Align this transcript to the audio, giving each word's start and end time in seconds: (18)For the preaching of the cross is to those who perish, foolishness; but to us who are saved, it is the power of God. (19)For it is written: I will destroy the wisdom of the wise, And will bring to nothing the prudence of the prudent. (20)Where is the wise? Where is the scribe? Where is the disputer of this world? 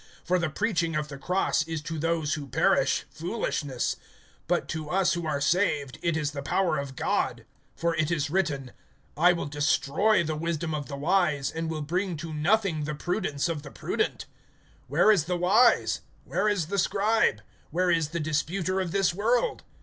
(18)For 0.27 0.39
the 0.41 0.49
preaching 0.49 0.95
of 0.95 1.09
the 1.09 1.17
cross 1.19 1.61
is 1.67 1.79
to 1.83 1.99
those 1.99 2.33
who 2.33 2.47
perish, 2.47 3.05
foolishness; 3.11 3.97
but 4.47 4.67
to 4.67 4.89
us 4.89 5.13
who 5.13 5.27
are 5.27 5.39
saved, 5.39 5.99
it 6.01 6.17
is 6.17 6.31
the 6.31 6.41
power 6.41 6.79
of 6.79 6.95
God. 6.95 7.45
(19)For 7.79 7.93
it 8.01 8.09
is 8.09 8.31
written: 8.31 8.71
I 9.15 9.31
will 9.31 9.45
destroy 9.45 10.23
the 10.23 10.35
wisdom 10.35 10.73
of 10.73 10.87
the 10.87 10.95
wise, 10.97 11.51
And 11.51 11.69
will 11.69 11.83
bring 11.83 12.17
to 12.17 12.33
nothing 12.33 12.85
the 12.85 12.95
prudence 12.95 13.47
of 13.47 13.61
the 13.61 13.69
prudent. 13.69 14.25
(20)Where 14.89 15.13
is 15.13 15.25
the 15.25 15.37
wise? 15.37 16.01
Where 16.25 16.49
is 16.49 16.65
the 16.65 16.79
scribe? 16.79 17.43
Where 17.69 17.91
is 17.91 18.07
the 18.09 18.19
disputer 18.19 18.81
of 18.81 18.91
this 18.91 19.13
world? 19.13 19.61